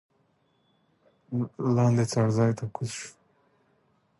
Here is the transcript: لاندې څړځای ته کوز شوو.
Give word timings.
لاندې 1.75 2.03
څړځای 2.11 2.51
ته 2.57 2.65
کوز 2.73 2.89
شوو. 2.99 3.11